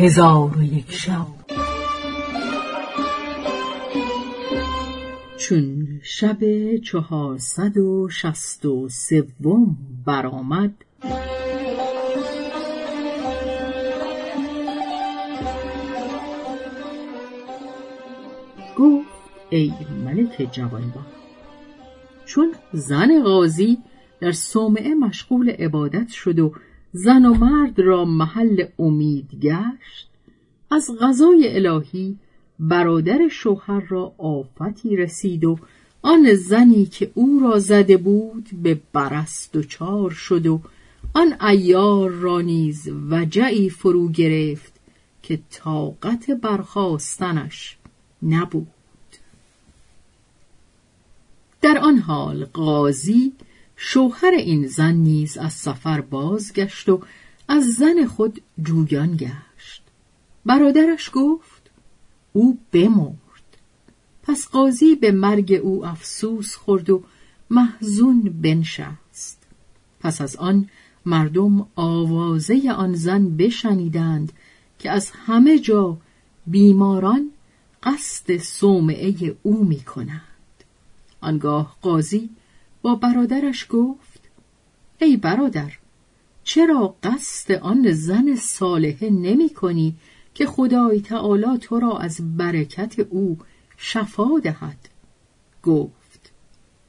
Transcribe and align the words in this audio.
هزار 0.00 0.58
و 0.58 0.62
یک 0.62 0.92
شب. 0.92 1.26
چون 5.36 5.88
شب 6.02 6.38
چهارصد 6.76 7.76
و 7.76 8.08
شست 8.08 8.66
و 8.66 8.88
سوم 8.88 9.76
برآمد 10.06 10.74
گفت 18.76 19.08
ای 19.50 19.72
ملک 20.04 20.48
جوانبا 20.52 21.00
چون 22.24 22.54
زن 22.72 23.22
غازی 23.22 23.78
در 24.20 24.32
صومعه 24.32 24.94
مشغول 24.94 25.50
عبادت 25.50 26.08
شد 26.08 26.38
و 26.38 26.52
زن 26.92 27.26
و 27.26 27.34
مرد 27.34 27.80
را 27.80 28.04
محل 28.04 28.64
امید 28.78 29.40
گشت 29.40 30.08
از 30.70 30.90
غذای 31.00 31.56
الهی 31.56 32.16
برادر 32.58 33.28
شوهر 33.30 33.80
را 33.88 34.14
آفتی 34.18 34.96
رسید 34.96 35.44
و 35.44 35.58
آن 36.02 36.34
زنی 36.34 36.86
که 36.86 37.10
او 37.14 37.40
را 37.42 37.58
زده 37.58 37.96
بود 37.96 38.48
به 38.62 38.80
برست 38.92 39.52
دچار 39.52 40.10
شد 40.10 40.46
و 40.46 40.60
آن 41.14 41.36
ایار 41.40 42.10
را 42.10 42.40
نیز 42.40 42.88
وجعی 43.10 43.70
فرو 43.70 44.08
گرفت 44.08 44.72
که 45.22 45.40
طاقت 45.50 46.30
برخواستنش 46.30 47.76
نبود. 48.22 48.66
در 51.62 51.78
آن 51.78 51.98
حال 51.98 52.44
قاضی 52.44 53.32
شوهر 53.80 54.30
این 54.30 54.66
زن 54.66 54.92
نیز 54.94 55.38
از 55.38 55.52
سفر 55.52 56.00
بازگشت 56.00 56.88
و 56.88 57.02
از 57.48 57.64
زن 57.64 58.06
خود 58.06 58.42
جویان 58.62 59.16
گشت. 59.16 59.82
برادرش 60.46 61.10
گفت 61.12 61.70
او 62.32 62.58
بمرد. 62.72 63.58
پس 64.22 64.48
قاضی 64.48 64.94
به 64.94 65.12
مرگ 65.12 65.60
او 65.62 65.86
افسوس 65.86 66.54
خورد 66.54 66.90
و 66.90 67.02
محزون 67.50 68.20
بنشست. 68.42 69.42
پس 70.00 70.20
از 70.20 70.36
آن 70.36 70.68
مردم 71.06 71.66
آوازه 71.76 72.72
آن 72.72 72.94
زن 72.94 73.36
بشنیدند 73.36 74.32
که 74.78 74.90
از 74.90 75.10
همه 75.10 75.58
جا 75.58 75.96
بیماران 76.46 77.30
قصد 77.82 78.36
صومعه 78.36 79.36
او 79.42 79.64
می 79.64 79.80
کنند. 79.80 80.22
آنگاه 81.20 81.76
قاضی 81.82 82.30
با 82.82 82.94
برادرش 82.94 83.66
گفت 83.70 84.20
ای 85.00 85.16
برادر 85.16 85.72
چرا 86.44 86.96
قصد 87.02 87.52
آن 87.52 87.92
زن 87.92 88.34
صالحه 88.36 89.10
نمی 89.10 89.50
کنی 89.50 89.96
که 90.34 90.46
خدای 90.46 91.00
تعالی 91.00 91.58
تو 91.58 91.80
را 91.80 91.98
از 91.98 92.36
برکت 92.36 92.98
او 92.98 93.38
شفا 93.76 94.38
دهد؟ 94.42 94.88
گفت 95.62 96.32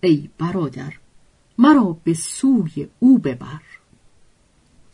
ای 0.02 0.30
برادر 0.38 0.94
مرا 1.58 1.98
به 2.04 2.14
سوی 2.14 2.88
او 3.00 3.18
ببر. 3.18 3.62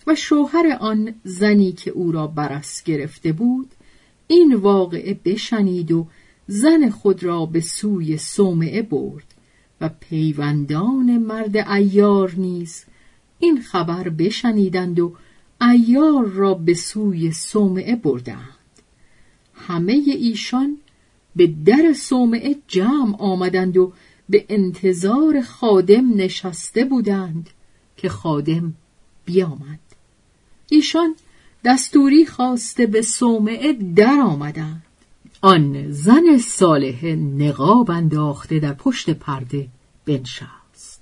و 0.08 0.16
شوهر 0.16 0.78
آن 0.80 1.16
زنی 1.24 1.72
که 1.72 1.92
او 1.92 2.12
را 2.12 2.28
برس 2.28 2.84
گرفته 2.84 3.32
بود 3.32 3.72
این 4.28 4.56
واقعه 4.56 5.20
بشنید 5.26 5.92
و 5.92 6.08
زن 6.48 6.90
خود 6.90 7.24
را 7.24 7.46
به 7.46 7.62
سوی 7.62 8.18
صومعه 8.18 8.82
برد. 8.82 9.35
و 9.82 9.90
پیوندان 10.00 11.18
مرد 11.18 11.58
ایار 11.58 12.32
نیز 12.32 12.86
این 13.40 13.62
خبر 13.62 14.10
بشنیدند 14.10 15.00
و 15.00 15.14
ایار 15.62 16.26
را 16.26 16.54
به 16.54 16.74
سوی 16.74 17.32
صومعه 17.32 17.96
بردند. 17.96 18.50
همه 19.54 19.94
ایشان 19.94 20.78
به 21.36 21.48
در 21.48 21.94
صومعه 21.94 22.56
جمع 22.68 23.16
آمدند 23.18 23.78
و 23.78 23.94
به 24.30 24.46
انتظار 24.50 25.42
خادم 25.42 26.14
نشسته 26.16 26.86
بودند 26.86 27.50
که 27.98 28.10
خادم 28.10 28.74
بیامد. 29.26 29.80
ایشان 30.70 31.16
دستوری 31.66 32.26
خواسته 32.26 32.86
به 32.86 33.02
صومعه 33.02 33.74
در 33.96 34.20
آمدند. 34.20 34.85
آن 35.46 35.92
زن 35.92 36.38
صالح 36.38 37.06
نقاب 37.16 37.92
انداخته 37.92 38.60
در 38.60 38.74
پشت 38.74 39.10
پرده 39.10 39.68
بنشست. 40.06 41.02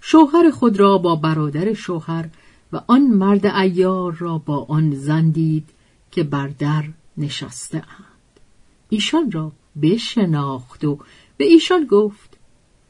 شوهر 0.00 0.50
خود 0.50 0.80
را 0.80 0.98
با 0.98 1.16
برادر 1.16 1.72
شوهر 1.72 2.28
و 2.72 2.80
آن 2.86 3.02
مرد 3.02 3.46
ایار 3.46 4.12
را 4.12 4.38
با 4.38 4.64
آن 4.64 4.94
زن 4.94 5.30
دید 5.30 5.68
که 6.10 6.22
بر 6.22 6.48
در 6.48 6.84
نشسته 7.18 7.76
اند 7.76 8.40
ایشان 8.88 9.30
را 9.30 9.52
بشناخت 9.82 10.84
و 10.84 10.98
به 11.36 11.44
ایشان 11.44 11.86
گفت 11.86 12.38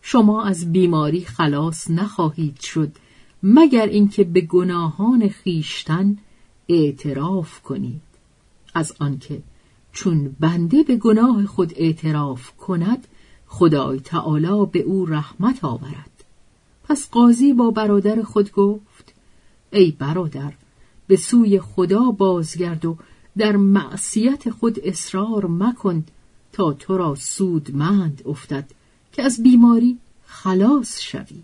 شما 0.02 0.44
از 0.44 0.72
بیماری 0.72 1.24
خلاص 1.24 1.90
نخواهید 1.90 2.60
شد 2.60 2.92
مگر 3.42 3.86
اینکه 3.86 4.24
به 4.24 4.40
گناهان 4.40 5.28
خیشتن 5.28 6.18
اعتراف 6.68 7.60
کنید. 7.60 8.02
از 8.74 8.92
آنکه 9.00 9.42
چون 9.96 10.36
بنده 10.40 10.82
به 10.82 10.96
گناه 10.96 11.46
خود 11.46 11.72
اعتراف 11.76 12.56
کند 12.56 13.06
خدای 13.46 14.00
تعالی 14.00 14.66
به 14.72 14.78
او 14.78 15.06
رحمت 15.06 15.64
آورد. 15.64 16.24
پس 16.84 17.10
قاضی 17.10 17.52
با 17.52 17.70
برادر 17.70 18.22
خود 18.22 18.52
گفت 18.52 19.14
ای 19.72 19.90
برادر 19.90 20.52
به 21.06 21.16
سوی 21.16 21.60
خدا 21.60 22.10
بازگرد 22.10 22.84
و 22.84 22.96
در 23.38 23.56
معصیت 23.56 24.50
خود 24.50 24.80
اصرار 24.84 25.46
مکن 25.46 26.04
تا 26.52 26.72
تو 26.72 26.96
را 26.96 27.14
سودمند 27.14 28.22
افتد 28.26 28.70
که 29.12 29.22
از 29.22 29.42
بیماری 29.42 29.98
خلاص 30.26 31.00
شوی. 31.00 31.42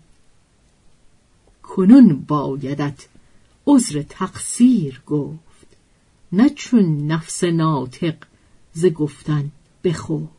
کنون 1.63 2.25
بایدت 2.27 3.07
عذر 3.67 4.01
تقصیر 4.09 5.01
گفت 5.07 5.67
نه 6.31 6.49
چون 6.49 7.07
نفس 7.07 7.43
ناطق 7.43 8.15
ز 8.73 8.85
گفتن 8.85 9.51
بخفت. 9.83 10.33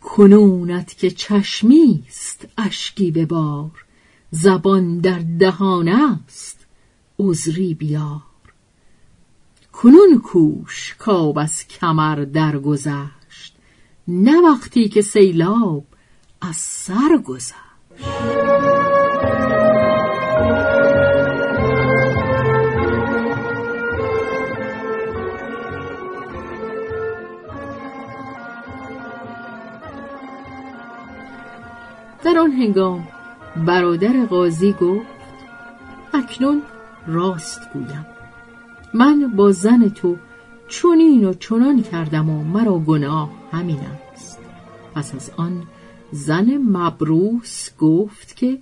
کنونت 0.00 0.98
که 0.98 1.10
چشمی 1.10 2.04
است 2.08 2.48
اشکی 2.58 3.10
به 3.10 3.26
بار 3.26 3.84
زبان 4.30 4.98
در 4.98 5.18
دهان 5.18 5.88
است 5.88 6.66
عذری 7.18 7.74
بیار. 7.74 8.22
کنون 9.72 10.20
کوش 10.24 10.94
کاب 10.98 11.38
از 11.38 11.68
کمر 11.68 12.16
درگذشت 12.16 13.56
نه 14.08 14.40
وقتی 14.40 14.88
که 14.88 15.02
سیلاب 15.02 15.84
از 16.40 16.56
سر 16.56 17.22
گذشت. 17.24 18.81
در 32.24 32.38
آن 32.38 32.52
هنگام 32.52 33.08
برادر 33.66 34.26
قاضی 34.26 34.72
گفت 34.72 35.06
اکنون 36.14 36.62
راست 37.06 37.60
گویم. 37.72 38.06
من 38.94 39.32
با 39.36 39.52
زن 39.52 39.88
تو 39.88 40.16
چونین 40.68 41.24
و 41.24 41.34
چنان 41.34 41.82
کردم 41.82 42.30
و 42.30 42.44
مرا 42.44 42.78
گناه 42.78 43.30
همین 43.52 43.78
است. 44.12 44.38
پس 44.94 45.14
از 45.14 45.30
آن 45.36 45.62
زن 46.12 46.56
مبروس 46.56 47.70
گفت 47.78 48.36
که 48.36 48.58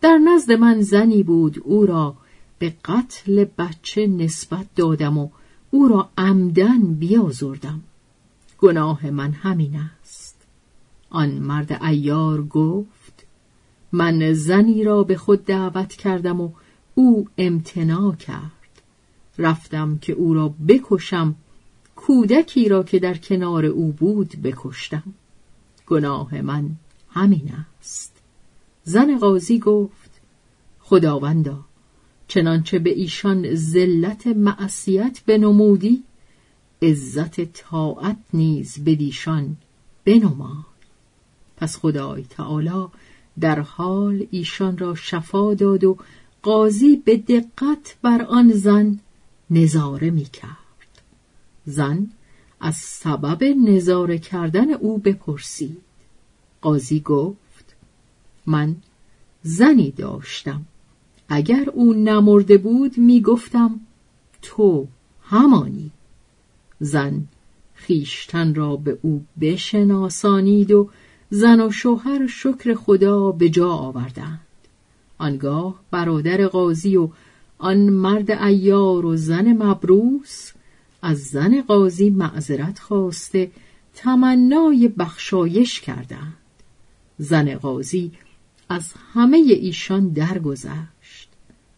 در 0.00 0.18
نزد 0.18 0.52
من 0.52 0.80
زنی 0.80 1.22
بود 1.22 1.62
او 1.64 1.86
را 1.86 2.16
به 2.58 2.74
قتل 2.84 3.44
بچه 3.44 4.06
نسبت 4.06 4.66
دادم 4.76 5.18
و 5.18 5.28
او 5.70 5.88
را 5.88 6.08
عمدن 6.18 6.94
بیازردم. 6.94 7.80
گناه 8.58 9.10
من 9.10 9.32
همین 9.32 9.80
است. 10.02 10.25
آن 11.16 11.30
مرد 11.30 11.82
ایار 11.82 12.42
گفت 12.42 13.26
من 13.92 14.32
زنی 14.32 14.84
را 14.84 15.04
به 15.04 15.16
خود 15.16 15.44
دعوت 15.44 15.92
کردم 15.92 16.40
و 16.40 16.50
او 16.94 17.28
امتناع 17.38 18.14
کرد. 18.14 18.82
رفتم 19.38 19.98
که 19.98 20.12
او 20.12 20.34
را 20.34 20.54
بکشم 20.68 21.34
کودکی 21.96 22.68
را 22.68 22.82
که 22.82 22.98
در 22.98 23.14
کنار 23.14 23.64
او 23.64 23.92
بود 23.92 24.42
بکشتم. 24.42 25.14
گناه 25.86 26.40
من 26.40 26.70
همین 27.10 27.52
است. 27.80 28.12
زن 28.84 29.18
قاضی 29.18 29.58
گفت 29.58 30.10
خداوندا 30.80 31.58
چنانچه 32.28 32.78
به 32.78 32.90
ایشان 32.90 33.54
ذلت 33.54 34.26
معصیت 34.26 35.22
بنمودی 35.26 36.04
عزت 36.82 37.40
طاعت 37.40 38.16
نیز 38.32 38.84
بدیشان 38.84 39.56
بنمای 40.04 40.75
پس 41.56 41.76
خدای 41.76 42.22
تعالی 42.22 42.86
در 43.40 43.60
حال 43.60 44.26
ایشان 44.30 44.78
را 44.78 44.94
شفا 44.94 45.54
داد 45.54 45.84
و 45.84 45.96
قاضی 46.42 46.96
به 46.96 47.16
دقت 47.16 47.96
بر 48.02 48.22
آن 48.22 48.52
زن 48.52 49.00
نظاره 49.50 50.10
می 50.10 50.24
کرد. 50.24 51.02
زن 51.64 52.10
از 52.60 52.76
سبب 52.76 53.44
نظاره 53.44 54.18
کردن 54.18 54.70
او 54.70 54.98
بپرسید. 54.98 55.82
قاضی 56.60 57.00
گفت 57.00 57.76
من 58.46 58.76
زنی 59.42 59.90
داشتم. 59.90 60.66
اگر 61.28 61.70
او 61.70 61.92
نمرده 61.92 62.58
بود 62.58 62.98
می 62.98 63.20
گفتم 63.20 63.80
تو 64.42 64.86
همانی. 65.22 65.90
زن 66.80 67.24
خیشتن 67.74 68.54
را 68.54 68.76
به 68.76 68.98
او 69.02 69.24
بشناسانید 69.40 70.70
و 70.70 70.90
زن 71.30 71.60
و 71.60 71.70
شوهر 71.70 72.26
شکر 72.26 72.74
خدا 72.74 73.32
به 73.32 73.48
جا 73.48 73.70
آوردند. 73.70 74.40
آنگاه 75.18 75.80
برادر 75.90 76.46
قاضی 76.46 76.96
و 76.96 77.08
آن 77.58 77.76
مرد 77.76 78.30
ایار 78.30 79.06
و 79.06 79.16
زن 79.16 79.52
مبروس 79.52 80.52
از 81.02 81.18
زن 81.18 81.62
قاضی 81.62 82.10
معذرت 82.10 82.78
خواسته 82.78 83.50
تمنای 83.94 84.88
بخشایش 84.88 85.80
کردند. 85.80 86.36
زن 87.18 87.54
قاضی 87.54 88.12
از 88.68 88.92
همه 89.12 89.36
ایشان 89.36 90.08
درگذشت. 90.08 91.28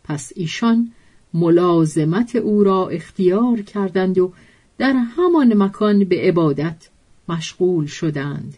پس 0.04 0.32
ایشان 0.36 0.92
ملازمت 1.34 2.36
او 2.36 2.64
را 2.64 2.88
اختیار 2.88 3.60
کردند 3.60 4.18
و 4.18 4.32
در 4.78 4.92
همان 4.92 5.62
مکان 5.62 6.04
به 6.04 6.20
عبادت 6.20 6.88
مشغول 7.28 7.86
شدند. 7.86 8.56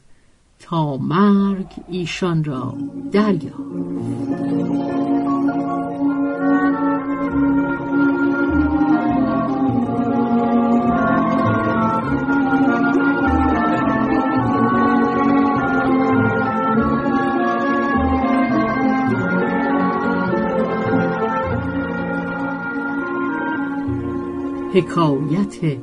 تا 0.60 0.96
مرگ 0.96 1.66
ایشان 1.88 2.44
را 2.44 2.74
دریافت. 3.12 3.60
حکایت 24.74 25.78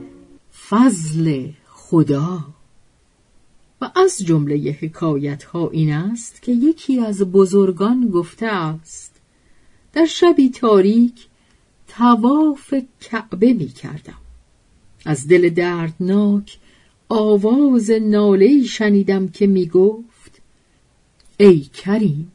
فضل 0.70 1.52
خدا. 1.70 2.57
از 4.00 4.18
جمله 4.18 4.78
حکایت 4.82 5.44
ها 5.44 5.70
این 5.70 5.94
است 5.94 6.42
که 6.42 6.52
یکی 6.52 7.00
از 7.00 7.22
بزرگان 7.22 8.10
گفته 8.10 8.46
است 8.46 9.16
در 9.94 10.06
شبی 10.06 10.50
تاریک 10.50 11.28
تواف 11.88 12.74
کعبه 13.02 13.54
می 13.54 13.68
کردم. 13.68 14.18
از 15.06 15.28
دل 15.28 15.50
دردناک 15.50 16.58
آواز 17.10 17.92
ناله 17.92 18.64
شنیدم 18.64 19.28
که 19.28 19.48
می 19.48 19.66
گفت 19.66 20.42
ای 21.38 21.60
کریم 21.60 22.32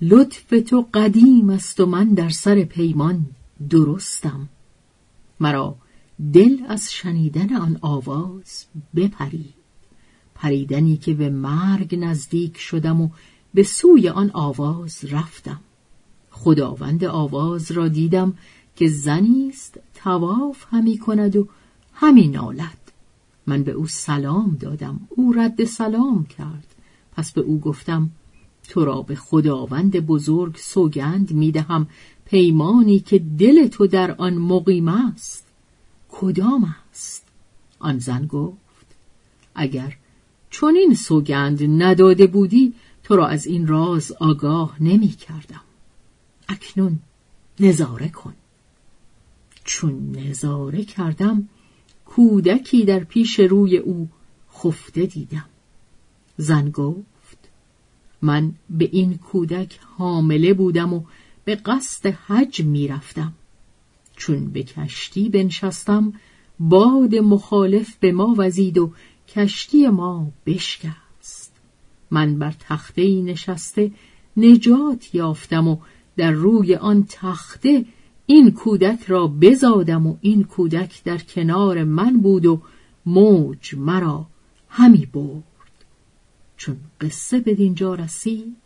لطف 0.00 0.54
تو 0.66 0.86
قدیم 0.94 1.50
است 1.50 1.80
و 1.80 1.86
من 1.86 2.08
در 2.08 2.28
سر 2.28 2.64
پیمان 2.64 3.26
درستم. 3.70 4.48
مرا 5.40 5.76
دل 6.32 6.56
از 6.68 6.92
شنیدن 6.92 7.54
آن 7.54 7.78
آواز 7.80 8.64
بپرید. 8.96 9.57
پریدنی 10.38 10.96
که 10.96 11.14
به 11.14 11.30
مرگ 11.30 11.96
نزدیک 11.98 12.58
شدم 12.58 13.00
و 13.00 13.08
به 13.54 13.62
سوی 13.62 14.08
آن 14.08 14.30
آواز 14.34 15.04
رفتم. 15.04 15.60
خداوند 16.30 17.04
آواز 17.04 17.72
را 17.72 17.88
دیدم 17.88 18.34
که 18.76 18.88
زنی 18.88 19.48
است 19.48 19.78
تواف 19.94 20.64
همی 20.70 20.98
کند 20.98 21.36
و 21.36 21.48
همین 21.92 22.30
نالد. 22.30 22.78
من 23.46 23.62
به 23.62 23.72
او 23.72 23.86
سلام 23.86 24.56
دادم 24.60 25.00
او 25.08 25.32
رد 25.32 25.64
سلام 25.64 26.24
کرد. 26.24 26.74
پس 27.12 27.32
به 27.32 27.40
او 27.40 27.60
گفتم 27.60 28.10
تو 28.68 28.84
را 28.84 29.02
به 29.02 29.14
خداوند 29.14 29.96
بزرگ 29.96 30.56
سوگند 30.56 31.32
می‌دهم 31.32 31.86
پیمانی 32.24 33.00
که 33.00 33.18
دل 33.18 33.66
تو 33.66 33.86
در 33.86 34.14
آن 34.18 34.34
مقیم 34.34 34.88
است. 34.88 35.46
کدام 36.08 36.74
است؟ 36.90 37.24
آن 37.78 37.98
زن 37.98 38.26
گفت 38.26 38.86
اگر 39.54 39.96
چون 40.50 40.76
این 40.76 40.94
سوگند 40.94 41.82
نداده 41.82 42.26
بودی 42.26 42.74
تو 43.02 43.16
را 43.16 43.26
از 43.26 43.46
این 43.46 43.66
راز 43.66 44.12
آگاه 44.12 44.76
نمی 44.82 45.08
کردم. 45.08 45.60
اکنون 46.48 46.98
نظاره 47.60 48.08
کن. 48.08 48.34
چون 49.64 50.16
نظاره 50.16 50.84
کردم 50.84 51.48
کودکی 52.04 52.84
در 52.84 53.04
پیش 53.04 53.40
روی 53.40 53.76
او 53.76 54.08
خفته 54.54 55.06
دیدم. 55.06 55.44
زن 56.36 56.70
گفت 56.70 57.38
من 58.22 58.52
به 58.70 58.88
این 58.92 59.18
کودک 59.18 59.78
حامله 59.96 60.54
بودم 60.54 60.94
و 60.94 61.02
به 61.44 61.54
قصد 61.54 62.06
حج 62.06 62.62
می‌رفتم 62.62 63.32
چون 64.16 64.46
به 64.46 64.62
کشتی 64.62 65.28
بنشستم 65.28 66.12
باد 66.60 67.14
مخالف 67.14 67.96
به 67.96 68.12
ما 68.12 68.34
وزید 68.38 68.78
و 68.78 68.92
کشتی 69.28 69.88
ما 69.88 70.32
بشکست. 70.46 71.52
من 72.10 72.38
بر 72.38 72.54
تخته 72.60 73.22
نشسته 73.22 73.92
نجات 74.36 75.14
یافتم 75.14 75.68
و 75.68 75.76
در 76.16 76.30
روی 76.30 76.74
آن 76.74 77.06
تخته 77.08 77.84
این 78.26 78.50
کودک 78.50 79.02
را 79.02 79.26
بزادم 79.26 80.06
و 80.06 80.16
این 80.20 80.44
کودک 80.44 81.04
در 81.04 81.18
کنار 81.18 81.84
من 81.84 82.20
بود 82.20 82.46
و 82.46 82.62
موج 83.06 83.74
مرا 83.74 84.26
همی 84.68 85.06
برد. 85.06 85.44
چون 86.56 86.76
قصه 87.00 87.40
به 87.40 87.54
دینجا 87.54 87.94
رسید 87.94 88.56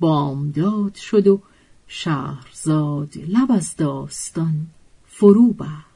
بامداد 0.00 0.94
شد 0.94 1.26
و 1.26 1.40
شهرزاد 1.86 3.14
لب 3.28 3.52
از 3.52 3.76
داستان 3.76 4.66
فرو 5.06 5.52
بست. 5.52 5.95